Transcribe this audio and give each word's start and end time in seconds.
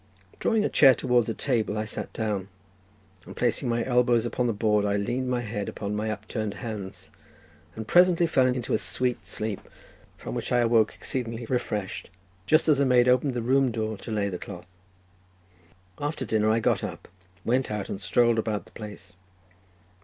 Drawing 0.39 0.65
a 0.65 0.67
chair 0.69 0.95
towards 0.95 1.29
a 1.29 1.33
table, 1.35 1.77
I 1.77 1.85
sat 1.85 2.11
down, 2.11 2.47
and 3.27 3.35
placing 3.37 3.69
my 3.69 3.85
elbows 3.85 4.25
upon 4.25 4.47
the 4.47 4.51
board, 4.51 4.83
I 4.83 4.97
leaned 4.97 5.29
my 5.29 5.43
face 5.43 5.69
upon 5.69 5.95
my 5.95 6.09
upturned 6.09 6.55
hands, 6.55 7.11
and 7.75 7.87
presently 7.87 8.25
fell 8.25 8.47
into 8.47 8.73
a 8.73 8.79
sweet 8.79 9.27
sleep, 9.27 9.59
from 10.17 10.33
which 10.33 10.51
I 10.51 10.57
awoke 10.57 10.95
exceedingly 10.95 11.45
refreshed, 11.45 12.09
just 12.47 12.67
as 12.67 12.79
a 12.79 12.83
maid 12.87 13.07
opened 13.07 13.35
the 13.35 13.43
room 13.43 13.69
door 13.69 13.95
to 13.97 14.09
lay 14.09 14.27
the 14.27 14.39
cloth. 14.39 14.65
After 15.99 16.25
dinner 16.25 16.49
I 16.49 16.61
got 16.61 16.83
up, 16.83 17.07
went 17.45 17.69
out, 17.69 17.87
and 17.87 18.01
strolled 18.01 18.39
about 18.39 18.65
the 18.65 18.71
place. 18.71 19.13